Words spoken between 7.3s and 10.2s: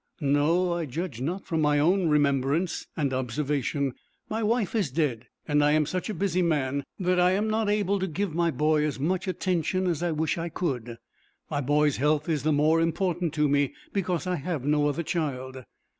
am not able to give my boy as much attention as I